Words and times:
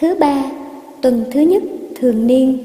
Thứ 0.00 0.14
ba, 0.14 0.50
tuần 1.00 1.24
thứ 1.32 1.40
nhất 1.40 1.62
thường 1.94 2.26
niên. 2.26 2.58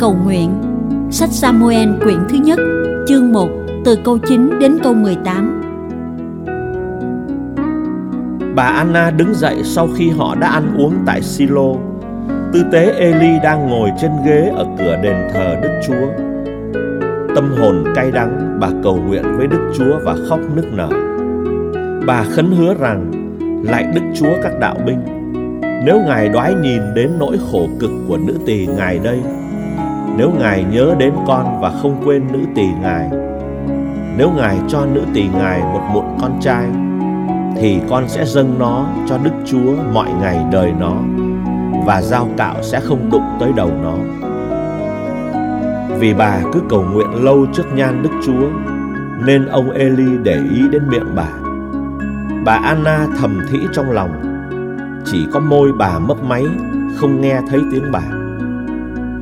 Cầu 0.00 0.16
nguyện 0.24 0.50
Sách 1.10 1.28
Samuel 1.32 1.88
quyển 2.02 2.18
thứ 2.28 2.36
nhất 2.36 2.58
Chương 3.08 3.32
1 3.32 3.48
Từ 3.84 3.96
câu 4.04 4.18
9 4.18 4.58
đến 4.60 4.78
câu 4.82 4.94
18 4.94 5.62
Bà 8.56 8.62
Anna 8.62 9.10
đứng 9.10 9.34
dậy 9.34 9.56
sau 9.64 9.88
khi 9.96 10.10
họ 10.10 10.34
đã 10.34 10.48
ăn 10.48 10.76
uống 10.78 10.94
tại 11.06 11.22
Silo. 11.22 11.74
Tư 12.52 12.64
tế 12.72 12.92
Eli 12.98 13.38
đang 13.42 13.68
ngồi 13.68 13.90
trên 14.00 14.10
ghế 14.26 14.52
ở 14.56 14.66
cửa 14.78 14.96
đền 15.02 15.16
thờ 15.32 15.56
Đức 15.62 15.80
Chúa. 15.86 16.06
Tâm 17.34 17.54
hồn 17.58 17.84
cay 17.94 18.10
đắng, 18.10 18.58
bà 18.60 18.68
cầu 18.82 18.96
nguyện 18.96 19.22
với 19.36 19.46
Đức 19.46 19.72
Chúa 19.78 19.98
và 20.04 20.16
khóc 20.28 20.40
nức 20.54 20.64
nở. 20.72 20.88
Bà 22.06 22.24
khấn 22.24 22.46
hứa 22.46 22.74
rằng, 22.74 23.10
lại 23.64 23.86
Đức 23.94 24.02
Chúa 24.14 24.32
các 24.42 24.52
đạo 24.60 24.76
binh, 24.86 24.98
nếu 25.84 26.00
Ngài 26.06 26.28
đoái 26.28 26.54
nhìn 26.54 26.82
đến 26.94 27.10
nỗi 27.18 27.38
khổ 27.52 27.68
cực 27.80 27.90
của 28.08 28.16
nữ 28.16 28.34
tỳ 28.46 28.66
Ngài 28.66 28.98
đây, 28.98 29.20
nếu 30.16 30.32
Ngài 30.38 30.64
nhớ 30.64 30.94
đến 30.98 31.12
con 31.26 31.60
và 31.60 31.70
không 31.82 32.02
quên 32.04 32.32
nữ 32.32 32.38
tỳ 32.54 32.66
Ngài, 32.82 33.10
nếu 34.18 34.30
Ngài 34.30 34.58
cho 34.68 34.86
nữ 34.92 35.02
tỳ 35.14 35.28
Ngài 35.28 35.60
một 35.60 35.82
mụn 35.92 36.04
con 36.20 36.40
trai, 36.40 36.66
thì 37.60 37.80
con 37.90 38.08
sẽ 38.08 38.24
dâng 38.24 38.54
nó 38.58 38.86
cho 39.08 39.18
Đức 39.18 39.30
Chúa 39.46 39.74
mọi 39.92 40.08
ngày 40.20 40.38
đời 40.52 40.72
nó 40.80 40.94
và 41.86 42.02
dao 42.02 42.28
cạo 42.36 42.62
sẽ 42.62 42.80
không 42.80 43.10
đụng 43.10 43.36
tới 43.40 43.52
đầu 43.56 43.70
nó. 43.82 43.94
Vì 45.98 46.14
bà 46.14 46.38
cứ 46.52 46.60
cầu 46.68 46.84
nguyện 46.92 47.24
lâu 47.24 47.46
trước 47.52 47.66
nhan 47.74 48.02
Đức 48.02 48.10
Chúa 48.26 48.48
nên 49.26 49.46
ông 49.46 49.70
Eli 49.70 50.18
để 50.22 50.34
ý 50.34 50.68
đến 50.72 50.82
miệng 50.88 51.14
bà. 51.14 51.28
Bà 52.44 52.52
Anna 52.52 53.06
thầm 53.18 53.40
thĩ 53.50 53.58
trong 53.72 53.90
lòng, 53.90 54.10
chỉ 55.04 55.26
có 55.32 55.40
môi 55.40 55.72
bà 55.78 55.98
mấp 55.98 56.22
máy 56.22 56.44
không 56.96 57.20
nghe 57.20 57.40
thấy 57.50 57.60
tiếng 57.72 57.92
bà. 57.92 58.25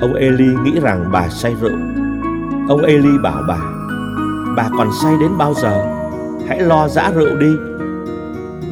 Ông 0.05 0.15
Eli 0.15 0.55
nghĩ 0.65 0.81
rằng 0.81 1.09
bà 1.13 1.29
say 1.29 1.55
rượu. 1.61 1.79
Ông 2.69 2.83
Eli 2.85 3.19
bảo 3.23 3.43
bà, 3.49 3.59
bà 4.57 4.69
còn 4.79 4.89
say 5.03 5.15
đến 5.21 5.31
bao 5.39 5.55
giờ? 5.55 5.85
Hãy 6.49 6.61
lo 6.61 6.89
dã 6.89 7.13
rượu 7.15 7.37
đi. 7.37 7.57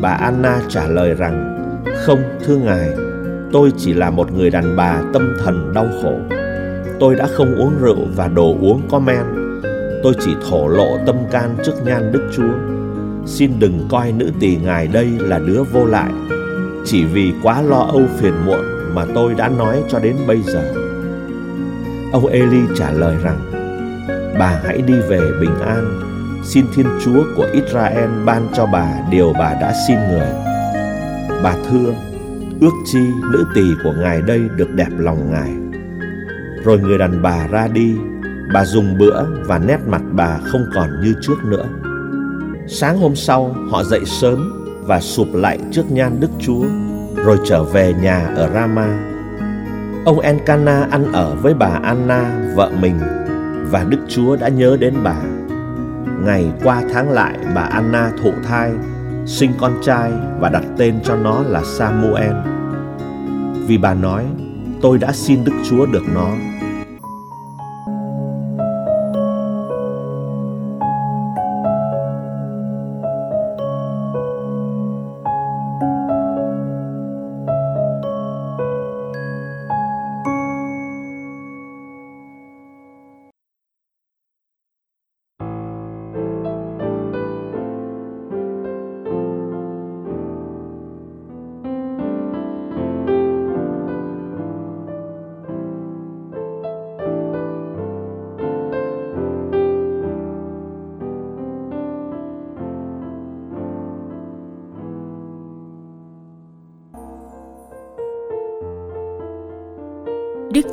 Bà 0.02 0.08
Anna 0.10 0.60
trả 0.68 0.86
lời 0.86 1.14
rằng 1.14 1.64
Không 2.06 2.22
thưa 2.44 2.56
ngài 2.56 2.90
Tôi 3.52 3.72
chỉ 3.76 3.94
là 3.94 4.10
một 4.10 4.32
người 4.32 4.50
đàn 4.50 4.76
bà 4.76 5.02
tâm 5.12 5.34
thần 5.44 5.72
đau 5.74 5.86
khổ. 6.02 6.14
Tôi 7.00 7.14
đã 7.14 7.26
không 7.36 7.54
uống 7.54 7.74
rượu 7.80 8.06
và 8.16 8.28
đồ 8.28 8.56
uống 8.60 8.82
có 8.90 8.98
men. 8.98 9.24
Tôi 10.02 10.12
chỉ 10.20 10.30
thổ 10.50 10.68
lộ 10.68 10.98
tâm 11.06 11.16
can 11.30 11.56
trước 11.64 11.74
nhan 11.84 12.12
Đức 12.12 12.30
Chúa. 12.36 12.52
Xin 13.26 13.50
đừng 13.58 13.86
coi 13.90 14.12
nữ 14.12 14.30
tỳ 14.40 14.56
ngài 14.56 14.86
đây 14.86 15.08
là 15.18 15.38
đứa 15.38 15.62
vô 15.62 15.84
lại. 15.86 16.12
Chỉ 16.84 17.04
vì 17.04 17.32
quá 17.42 17.62
lo 17.62 17.78
âu 17.78 18.02
phiền 18.18 18.34
muộn 18.46 18.94
mà 18.94 19.04
tôi 19.14 19.34
đã 19.34 19.48
nói 19.48 19.82
cho 19.88 19.98
đến 19.98 20.16
bây 20.26 20.42
giờ. 20.42 20.81
Ông 22.12 22.26
Eli 22.26 22.60
trả 22.76 22.90
lời 22.90 23.16
rằng 23.22 23.38
Bà 24.38 24.60
hãy 24.64 24.82
đi 24.82 24.94
về 25.08 25.20
bình 25.40 25.60
an 25.60 26.00
xin 26.44 26.66
Thiên 26.74 26.86
Chúa 27.04 27.24
của 27.36 27.46
Israel 27.52 28.10
ban 28.24 28.48
cho 28.54 28.66
bà 28.66 28.94
điều 29.10 29.32
bà 29.32 29.54
đã 29.60 29.72
xin 29.86 29.96
người. 29.96 30.28
Bà 31.42 31.54
thưa, 31.70 31.94
ước 32.60 32.72
chi 32.84 33.00
nữ 33.32 33.44
tỳ 33.54 33.62
của 33.84 33.92
Ngài 33.98 34.22
đây 34.22 34.40
được 34.56 34.74
đẹp 34.74 34.90
lòng 34.98 35.30
Ngài. 35.30 35.52
Rồi 36.64 36.78
người 36.78 36.98
đàn 36.98 37.22
bà 37.22 37.46
ra 37.46 37.68
đi, 37.68 37.96
bà 38.54 38.64
dùng 38.64 38.98
bữa 38.98 39.24
và 39.46 39.58
nét 39.58 39.78
mặt 39.86 40.02
bà 40.12 40.38
không 40.44 40.64
còn 40.74 40.88
như 41.02 41.14
trước 41.20 41.44
nữa. 41.44 41.66
Sáng 42.68 42.98
hôm 42.98 43.16
sau, 43.16 43.56
họ 43.70 43.84
dậy 43.84 44.00
sớm 44.04 44.52
và 44.86 45.00
sụp 45.00 45.28
lại 45.34 45.58
trước 45.72 45.90
nhan 45.90 46.20
Đức 46.20 46.30
Chúa, 46.38 46.64
rồi 47.24 47.38
trở 47.44 47.64
về 47.64 47.94
nhà 48.02 48.32
ở 48.36 48.50
Rama. 48.54 49.11
Ông 50.04 50.20
Encana 50.20 50.86
ăn 50.90 51.12
ở 51.12 51.34
với 51.34 51.54
bà 51.54 51.80
Anna, 51.82 52.52
vợ 52.56 52.70
mình, 52.80 52.98
và 53.70 53.84
Đức 53.88 53.98
Chúa 54.08 54.36
đã 54.36 54.48
nhớ 54.48 54.76
đến 54.80 54.94
bà. 55.02 55.16
Ngày 56.24 56.52
qua 56.64 56.82
tháng 56.92 57.10
lại 57.10 57.38
bà 57.54 57.62
Anna 57.62 58.10
thụ 58.22 58.32
thai 58.48 58.70
Sinh 59.26 59.52
con 59.60 59.72
trai 59.82 60.12
và 60.40 60.48
đặt 60.48 60.62
tên 60.76 61.00
cho 61.04 61.16
nó 61.16 61.42
là 61.42 61.62
Samuel. 61.64 62.32
Vì 63.66 63.78
bà 63.78 63.94
nói 63.94 64.24
tôi 64.80 64.98
đã 64.98 65.12
xin 65.12 65.44
Đức 65.44 65.52
Chúa 65.70 65.86
được 65.86 66.04
nó. 66.14 66.28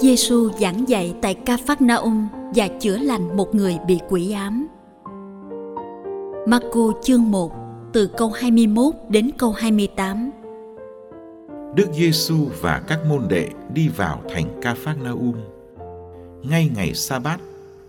Giêsu 0.02 0.50
giảng 0.60 0.90
dạy 0.90 1.16
tại 1.22 1.34
Ca 1.34 1.58
và 2.56 2.68
chữa 2.80 2.98
lành 2.98 3.38
một 3.38 3.56
người 3.56 3.78
bị 3.88 4.00
quỷ 4.10 4.32
ám. 4.32 4.68
Marco 6.48 6.92
chương 7.04 7.32
1 7.32 7.52
từ 7.94 8.09
câu 8.18 8.30
21 8.30 8.94
đến 9.09 9.32
câu 9.38 9.52
28. 9.52 10.32
Đức 11.76 11.86
Giêsu 11.94 12.36
và 12.62 12.82
các 12.88 13.00
môn 13.09 13.28
đệ 13.30 13.50
đi 13.74 13.88
vào 13.88 14.22
thành 14.34 14.59
Ca 14.62 14.74
Phác 14.74 15.02
Ngay 16.44 16.70
ngày 16.76 16.94
sa 16.94 17.20
bát, 17.20 17.40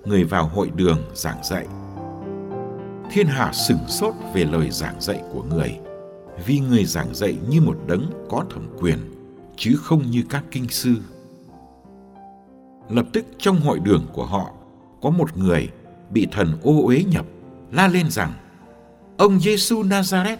người 0.04 0.24
vào 0.24 0.48
hội 0.48 0.70
đường 0.74 1.02
giảng 1.14 1.44
dạy. 1.44 1.66
Thiên 3.10 3.26
hạ 3.26 3.52
sửng 3.52 3.88
sốt 3.88 4.14
về 4.34 4.44
lời 4.44 4.68
giảng 4.70 5.00
dạy 5.00 5.22
của 5.32 5.42
người, 5.42 5.78
vì 6.46 6.58
người 6.58 6.84
giảng 6.84 7.14
dạy 7.14 7.36
như 7.50 7.60
một 7.60 7.76
đấng 7.86 8.06
có 8.28 8.44
thẩm 8.50 8.66
quyền, 8.80 8.98
chứ 9.56 9.76
không 9.82 10.10
như 10.10 10.22
các 10.30 10.44
kinh 10.50 10.68
sư 10.68 10.94
lập 12.90 13.06
tức 13.12 13.26
trong 13.38 13.60
hội 13.60 13.78
đường 13.78 14.06
của 14.12 14.26
họ, 14.26 14.50
có 15.02 15.10
một 15.10 15.36
người 15.36 15.68
bị 16.10 16.26
thần 16.32 16.58
ô 16.62 16.82
uế 16.86 17.04
nhập, 17.04 17.26
la 17.72 17.88
lên 17.88 18.10
rằng, 18.10 18.32
ông 19.16 19.40
Giêsu 19.40 19.82
Nazareth 19.82 20.36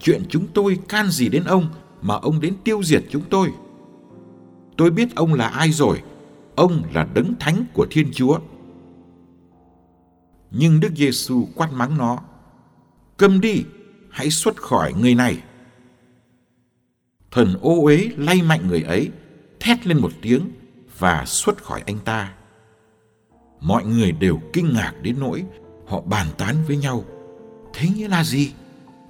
chuyện 0.00 0.22
chúng 0.28 0.46
tôi 0.54 0.78
can 0.88 1.10
gì 1.10 1.28
đến 1.28 1.44
ông 1.44 1.68
mà 2.02 2.14
ông 2.14 2.40
đến 2.40 2.54
tiêu 2.64 2.82
diệt 2.82 3.04
chúng 3.10 3.22
tôi? 3.30 3.52
Tôi 4.76 4.90
biết 4.90 5.16
ông 5.16 5.34
là 5.34 5.48
ai 5.48 5.70
rồi, 5.70 6.02
ông 6.54 6.82
là 6.94 7.08
đấng 7.14 7.34
thánh 7.40 7.64
của 7.74 7.86
Thiên 7.90 8.10
Chúa. 8.12 8.38
Nhưng 10.50 10.80
Đức 10.80 10.92
Giêsu 10.96 11.48
quát 11.54 11.72
mắng 11.72 11.98
nó, 11.98 12.18
câm 13.16 13.40
đi, 13.40 13.64
hãy 14.10 14.30
xuất 14.30 14.56
khỏi 14.56 14.92
người 14.92 15.14
này. 15.14 15.38
Thần 17.30 17.54
ô 17.60 17.82
uế 17.82 18.10
lay 18.16 18.42
mạnh 18.42 18.68
người 18.68 18.82
ấy, 18.82 19.10
thét 19.60 19.86
lên 19.86 19.98
một 19.98 20.12
tiếng 20.22 20.50
và 20.98 21.24
xuất 21.26 21.64
khỏi 21.64 21.82
anh 21.86 21.98
ta. 22.04 22.34
Mọi 23.60 23.84
người 23.84 24.12
đều 24.12 24.40
kinh 24.52 24.74
ngạc 24.74 24.92
đến 25.02 25.16
nỗi 25.18 25.44
họ 25.86 26.00
bàn 26.00 26.26
tán 26.38 26.56
với 26.66 26.76
nhau. 26.76 27.04
Thế 27.72 27.88
nghĩa 27.96 28.08
là 28.08 28.24
gì? 28.24 28.52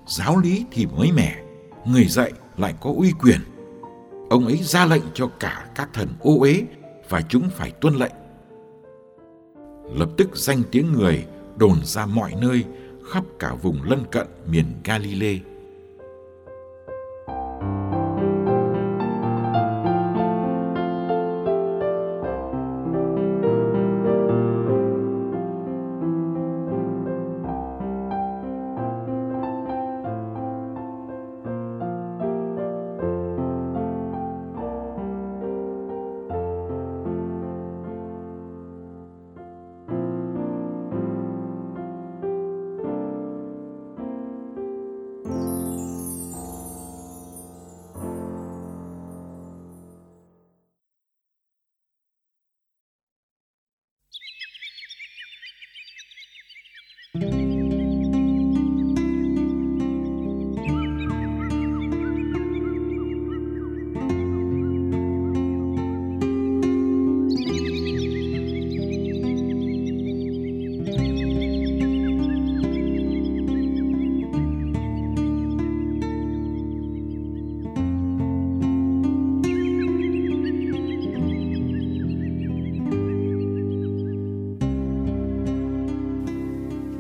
Giáo 0.07 0.39
lý 0.39 0.65
thì 0.71 0.87
mới 0.87 1.13
mẻ, 1.13 1.43
người 1.87 2.05
dạy 2.05 2.33
lại 2.57 2.75
có 2.81 2.95
uy 2.97 3.13
quyền. 3.21 3.41
Ông 4.31 4.47
ấy 4.47 4.57
ra 4.63 4.87
lệnh 4.87 5.03
cho 5.15 5.27
cả 5.41 5.67
các 5.75 5.89
thần 5.93 6.09
ô 6.21 6.39
uế 6.41 6.63
và 7.09 7.23
chúng 7.23 7.51
phải 7.51 7.71
tuân 7.71 7.95
lệnh. 7.95 8.13
Lập 9.95 10.09
tức 10.17 10.37
danh 10.37 10.63
tiếng 10.71 10.93
người 10.93 11.27
đồn 11.57 11.85
ra 11.85 12.07
mọi 12.07 12.33
nơi 12.41 12.65
khắp 13.13 13.25
cả 13.39 13.55
vùng 13.55 13.83
lân 13.83 14.05
cận 14.11 14.27
miền 14.47 14.67
Galilee. 14.85 15.39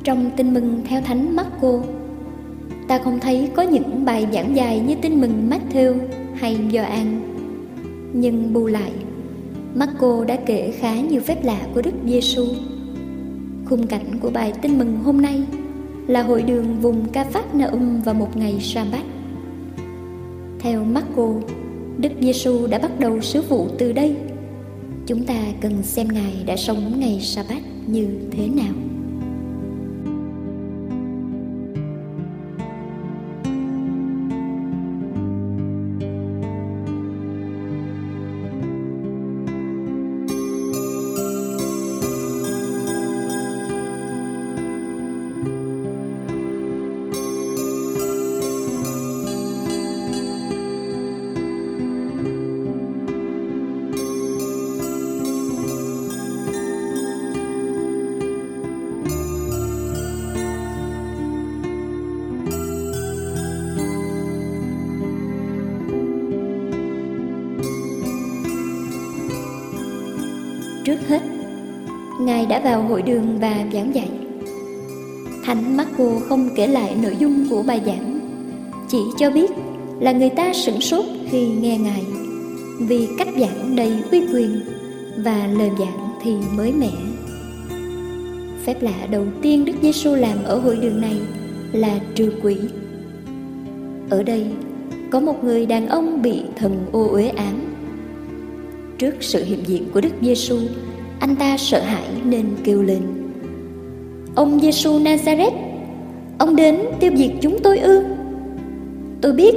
Trong 0.04 0.30
tin 0.36 0.54
mừng 0.54 0.82
theo 0.88 1.00
Thánh 1.00 1.36
Marco, 1.36 1.80
ta 2.88 2.98
không 2.98 3.20
thấy 3.20 3.50
có 3.54 3.62
những 3.62 4.04
bài 4.04 4.26
giảng 4.32 4.56
dài 4.56 4.80
như 4.80 4.94
tin 5.02 5.20
mừng 5.20 5.50
Matthew 5.50 5.94
hay 6.34 6.58
Gioan. 6.72 7.20
Nhưng 8.12 8.52
bù 8.52 8.66
lại, 8.66 8.92
Marco 9.74 10.24
đã 10.24 10.36
kể 10.46 10.72
khá 10.78 11.00
nhiều 11.00 11.20
phép 11.20 11.44
lạ 11.44 11.66
của 11.74 11.82
Đức 11.82 11.94
Giêsu. 12.06 12.46
Khung 13.64 13.86
cảnh 13.86 14.18
của 14.20 14.30
bài 14.30 14.52
tin 14.62 14.78
mừng 14.78 14.96
hôm 15.04 15.22
nay 15.22 15.42
là 16.06 16.22
hội 16.22 16.42
đường 16.42 16.80
vùng 16.80 17.08
Ca 17.08 17.24
Phát 17.24 17.54
Na 17.54 17.66
Um 17.66 18.00
vào 18.00 18.14
một 18.14 18.36
ngày 18.36 18.60
Sa-bát. 18.60 19.04
Theo 20.58 20.84
Marco, 20.84 21.28
Đức 21.98 22.12
Giêsu 22.20 22.66
đã 22.66 22.78
bắt 22.78 23.00
đầu 23.00 23.20
sứ 23.20 23.42
vụ 23.42 23.66
từ 23.78 23.92
đây. 23.92 24.16
Chúng 25.06 25.24
ta 25.24 25.34
cần 25.60 25.82
xem 25.82 26.08
Ngài 26.12 26.44
đã 26.46 26.56
sống 26.56 26.92
ngày 27.00 27.18
Sa-bát 27.20 27.62
như 27.86 28.06
thế 28.30 28.48
nào. 28.48 28.83
Trước 70.84 71.08
hết, 71.08 71.20
Ngài 72.20 72.46
đã 72.46 72.60
vào 72.60 72.82
hội 72.82 73.02
đường 73.02 73.38
và 73.40 73.66
giảng 73.72 73.94
dạy. 73.94 74.10
Thánh 75.44 75.76
Marco 75.76 76.04
không 76.28 76.48
kể 76.56 76.66
lại 76.66 76.96
nội 77.02 77.16
dung 77.18 77.46
của 77.50 77.62
bài 77.62 77.80
giảng, 77.86 78.20
chỉ 78.88 78.98
cho 79.18 79.30
biết 79.30 79.50
là 80.00 80.12
người 80.12 80.30
ta 80.30 80.52
sửng 80.52 80.80
sốt 80.80 81.04
khi 81.30 81.46
nghe 81.46 81.78
Ngài 81.78 82.02
vì 82.78 83.08
cách 83.18 83.28
giảng 83.40 83.76
đầy 83.76 83.92
uy 84.10 84.20
quyền 84.32 84.60
và 85.16 85.48
lời 85.58 85.70
giảng 85.78 86.08
thì 86.22 86.34
mới 86.56 86.72
mẻ. 86.72 86.92
Phép 88.64 88.82
lạ 88.82 89.06
đầu 89.10 89.24
tiên 89.42 89.64
Đức 89.64 89.72
Giêsu 89.82 90.14
làm 90.14 90.44
ở 90.44 90.58
hội 90.58 90.76
đường 90.76 91.00
này 91.00 91.16
là 91.72 91.98
trừ 92.14 92.32
quỷ. 92.42 92.56
Ở 94.10 94.22
đây 94.22 94.46
có 95.10 95.20
một 95.20 95.44
người 95.44 95.66
đàn 95.66 95.88
ông 95.88 96.22
bị 96.22 96.42
thần 96.56 96.86
ô 96.92 97.08
uế 97.08 97.28
ám 97.28 97.63
Trước 98.98 99.14
sự 99.20 99.44
hiện 99.44 99.58
diện 99.66 99.88
của 99.94 100.00
Đức 100.00 100.12
Giêsu, 100.22 100.58
anh 101.18 101.36
ta 101.36 101.56
sợ 101.56 101.80
hãi 101.80 102.08
nên 102.24 102.46
kêu 102.64 102.82
lên: 102.82 103.00
Ông 104.34 104.60
Giêsu 104.60 104.98
Nazareth, 104.98 105.56
ông 106.38 106.56
đến 106.56 106.78
tiêu 107.00 107.12
diệt 107.16 107.30
chúng 107.40 107.58
tôi 107.62 107.78
ư? 107.78 108.04
Tôi 109.20 109.32
biết 109.32 109.54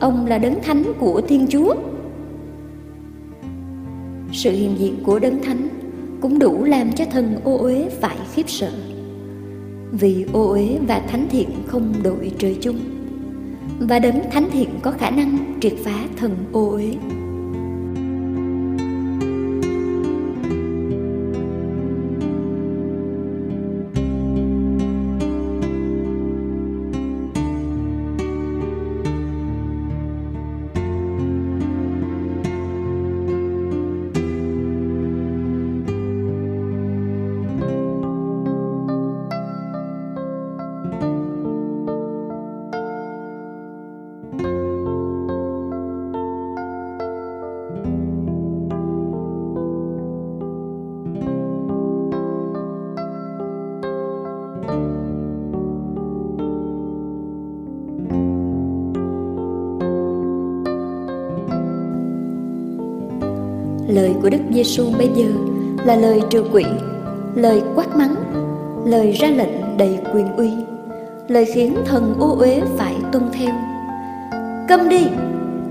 ông 0.00 0.26
là 0.26 0.38
đấng 0.38 0.62
thánh 0.62 0.84
của 0.98 1.20
Thiên 1.28 1.46
Chúa. 1.46 1.74
Sự 4.32 4.50
hiện 4.50 4.74
diện 4.78 4.94
của 5.04 5.18
đấng 5.18 5.42
thánh 5.42 5.68
cũng 6.20 6.38
đủ 6.38 6.64
làm 6.64 6.92
cho 6.92 7.04
thần 7.04 7.36
ô 7.44 7.58
uế 7.58 7.88
phải 8.00 8.16
khiếp 8.34 8.48
sợ. 8.50 8.70
Vì 9.92 10.24
ô 10.32 10.50
uế 10.50 10.78
và 10.88 10.98
thánh 10.98 11.26
thiện 11.30 11.48
không 11.66 11.92
đội 12.02 12.32
trời 12.38 12.56
chung, 12.60 12.76
và 13.80 13.98
đấng 13.98 14.30
thánh 14.30 14.48
thiện 14.52 14.68
có 14.82 14.90
khả 14.90 15.10
năng 15.10 15.58
triệt 15.60 15.74
phá 15.84 16.04
thần 16.16 16.34
ô 16.52 16.70
uế. 16.70 16.94
Lời 63.88 64.14
của 64.22 64.30
Đức 64.30 64.38
Giêsu 64.52 64.84
bây 64.98 65.08
giờ 65.14 65.26
là 65.84 65.96
lời 65.96 66.22
trừ 66.30 66.44
quỷ, 66.52 66.64
lời 67.34 67.62
quát 67.74 67.96
mắng, 67.96 68.14
lời 68.84 69.12
ra 69.12 69.28
lệnh 69.28 69.78
đầy 69.78 69.98
quyền 70.14 70.36
uy, 70.36 70.50
lời 71.28 71.44
khiến 71.44 71.74
thần 71.84 72.14
ô 72.18 72.36
uế 72.38 72.62
phải 72.76 72.94
tuân 73.12 73.24
theo. 73.32 73.54
Câm 74.68 74.88
đi, 74.88 75.06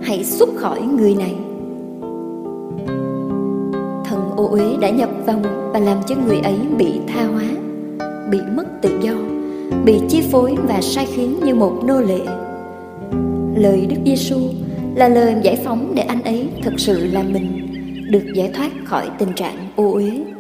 hãy 0.01 0.24
xuất 0.24 0.50
khỏi 0.55 0.81
người 0.81 1.15
này. 1.15 1.36
Thần 4.05 4.31
ô 4.36 4.48
uế 4.48 4.77
đã 4.81 4.89
nhập 4.89 5.10
vào 5.25 5.39
và 5.74 5.79
làm 5.79 5.98
cho 6.07 6.15
người 6.27 6.39
ấy 6.43 6.57
bị 6.77 7.00
tha 7.07 7.25
hóa, 7.25 7.45
bị 8.29 8.39
mất 8.55 8.81
tự 8.81 9.00
do, 9.01 9.13
bị 9.86 10.01
chi 10.10 10.22
phối 10.31 10.55
và 10.67 10.81
sai 10.81 11.07
khiến 11.15 11.39
như 11.43 11.55
một 11.55 11.74
nô 11.84 12.01
lệ. 12.01 12.19
Lời 13.55 13.88
Đức 13.89 13.98
Giêsu 14.05 14.39
là 14.95 15.07
lời 15.07 15.36
giải 15.41 15.60
phóng 15.65 15.91
để 15.95 16.01
anh 16.01 16.24
ấy 16.24 16.50
thực 16.63 16.79
sự 16.79 17.07
là 17.07 17.24
mình 17.24 17.64
được 18.09 18.24
giải 18.33 18.51
thoát 18.53 18.71
khỏi 18.85 19.09
tình 19.19 19.33
trạng 19.33 19.67
ô 19.75 19.91
uế. 19.93 20.35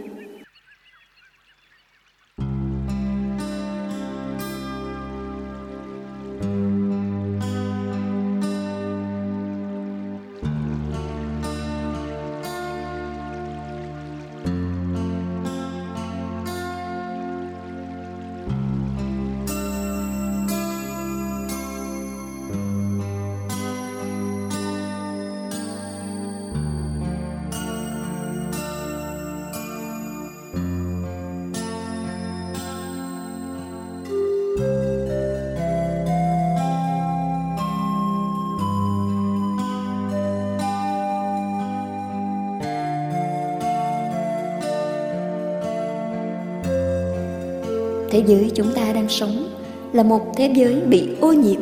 Thế 48.15 48.23
giới 48.27 48.51
chúng 48.55 48.73
ta 48.75 48.93
đang 48.93 49.09
sống 49.09 49.47
là 49.93 50.03
một 50.03 50.21
thế 50.35 50.51
giới 50.55 50.75
bị 50.75 51.07
ô 51.21 51.33
nhiễm, 51.33 51.61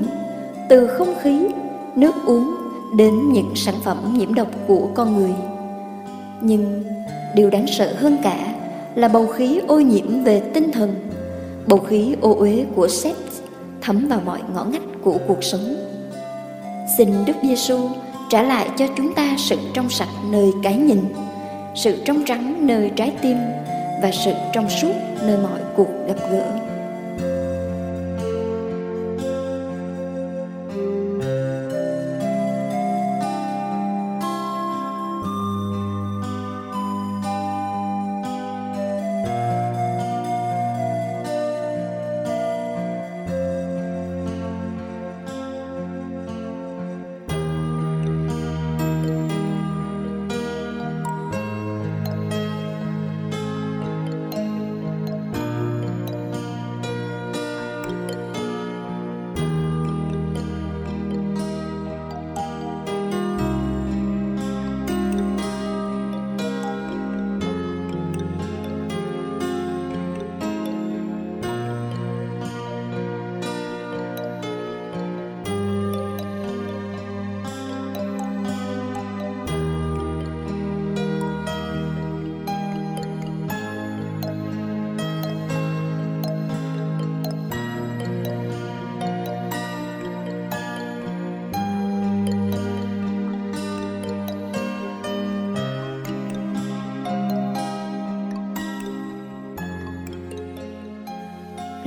từ 0.70 0.88
không 0.88 1.14
khí, 1.22 1.48
nước 1.96 2.16
uống 2.26 2.56
đến 2.98 3.14
những 3.32 3.52
sản 3.56 3.76
phẩm 3.84 3.98
nhiễm 4.18 4.34
độc 4.34 4.48
của 4.68 4.88
con 4.94 5.18
người. 5.18 5.34
Nhưng 6.42 6.84
điều 7.36 7.50
đáng 7.50 7.66
sợ 7.68 7.94
hơn 7.98 8.18
cả 8.24 8.54
là 8.96 9.08
bầu 9.08 9.28
khí 9.28 9.60
ô 9.68 9.80
nhiễm 9.80 10.24
về 10.24 10.40
tinh 10.54 10.72
thần, 10.72 10.96
bầu 11.68 11.80
khí 11.80 12.16
ô 12.22 12.36
uế 12.36 12.66
của 12.76 12.88
sex 12.88 13.16
thấm 13.82 14.08
vào 14.08 14.22
mọi 14.26 14.40
ngõ 14.56 14.66
ngách 14.66 15.04
của 15.04 15.18
cuộc 15.28 15.44
sống. 15.44 15.76
Xin 16.98 17.10
đức 17.26 17.36
giêsu 17.44 17.80
trả 18.30 18.44
lại 18.44 18.70
cho 18.78 18.86
chúng 18.98 19.14
ta 19.14 19.36
sự 19.38 19.58
trong 19.74 19.90
sạch 19.90 20.10
nơi 20.32 20.52
cái 20.64 20.78
nhìn, 20.78 21.02
sự 21.76 22.02
trong 22.06 22.24
trắng 22.26 22.68
nơi 22.68 22.92
trái 22.96 23.12
tim 23.22 23.38
và 24.04 24.12
sự 24.12 24.32
trong 24.54 24.70
suốt 24.70 24.94
nơi 25.22 25.38
mọi 25.38 25.60
cuộc 25.76 25.88
gặp 26.08 26.18
gỡ. 26.32 26.73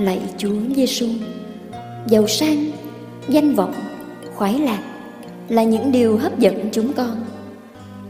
Lạy 0.06 0.20
Chúa 0.38 0.54
Giêsu, 0.76 1.06
giàu 2.06 2.26
sang, 2.26 2.70
danh 3.28 3.54
vọng, 3.54 3.74
khoái 4.34 4.58
lạc 4.58 4.82
là 5.48 5.64
những 5.64 5.92
điều 5.92 6.16
hấp 6.16 6.38
dẫn 6.38 6.68
chúng 6.72 6.92
con. 6.92 7.24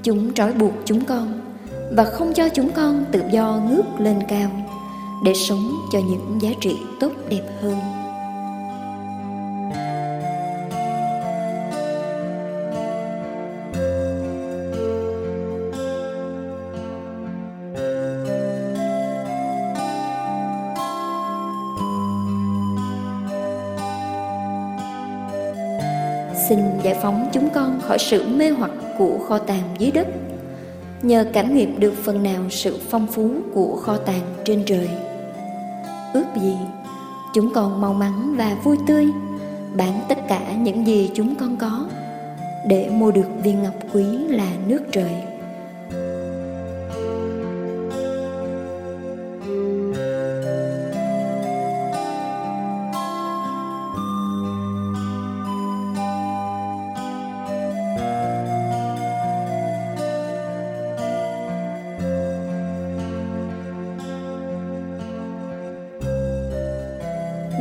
Chúng 0.03 0.35
trói 0.35 0.53
buộc 0.53 0.73
chúng 0.85 1.05
con 1.05 1.41
và 1.93 2.05
không 2.05 2.33
cho 2.35 2.49
chúng 2.49 2.71
con 2.71 3.05
tự 3.13 3.23
do 3.33 3.61
ngước 3.71 4.01
lên 4.01 4.19
cao 4.29 4.51
để 5.25 5.35
sống 5.35 5.73
cho 5.93 5.99
những 5.99 6.39
giá 6.41 6.51
trị 6.61 6.77
tốt 7.01 7.13
đẹp 7.29 7.43
hơn. 7.63 7.96
Xin 26.49 26.59
giải 26.83 26.95
phóng 27.03 27.29
chúng 27.33 27.49
con 27.51 27.81
khỏi 27.81 27.99
sự 27.99 28.29
mê 28.29 28.51
hoặc 28.51 28.71
của 28.99 29.19
kho 29.29 29.39
tàng 29.39 29.63
dưới 29.79 29.91
đất. 29.91 30.07
Nhờ 31.03 31.27
cảm 31.33 31.55
nghiệm 31.55 31.81
được 31.81 31.95
phần 32.05 32.23
nào 32.23 32.43
sự 32.51 32.79
phong 32.91 33.07
phú 33.07 33.31
của 33.55 33.77
kho 33.77 33.97
tàng 33.97 34.23
trên 34.45 34.63
trời. 34.67 34.89
Ước 36.13 36.25
gì 36.43 36.57
chúng 37.35 37.53
con 37.55 37.81
mau 37.81 37.95
mắn 37.95 38.35
và 38.39 38.57
vui 38.65 38.77
tươi, 38.87 39.07
bán 39.77 40.01
tất 40.09 40.19
cả 40.29 40.53
những 40.59 40.87
gì 40.87 41.11
chúng 41.15 41.35
con 41.35 41.57
có, 41.57 41.87
để 42.67 42.91
mua 42.91 43.11
được 43.11 43.29
viên 43.43 43.63
ngọc 43.63 43.75
quý 43.93 44.05
là 44.29 44.49
nước 44.67 44.81
trời. 44.93 45.13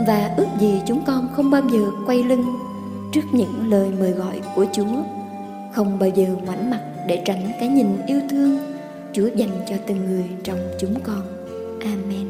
Và 0.07 0.33
ước 0.37 0.47
gì 0.59 0.81
chúng 0.87 1.03
con 1.05 1.27
không 1.35 1.51
bao 1.51 1.61
giờ 1.69 1.91
quay 2.05 2.23
lưng 2.23 2.43
trước 3.11 3.21
những 3.31 3.69
lời 3.69 3.91
mời 3.99 4.11
gọi 4.11 4.41
của 4.55 4.65
Chúa, 4.73 5.03
không 5.73 5.99
bao 5.99 6.09
giờ 6.09 6.25
ngoảnh 6.45 6.69
mặt 6.69 6.81
để 7.07 7.21
tránh 7.25 7.51
cái 7.59 7.69
nhìn 7.69 7.87
yêu 8.07 8.19
thương 8.29 8.57
Chúa 9.13 9.27
dành 9.35 9.65
cho 9.69 9.75
từng 9.87 10.05
người 10.05 10.25
trong 10.43 10.59
chúng 10.79 10.99
con. 11.03 11.21
Amen. 11.81 12.27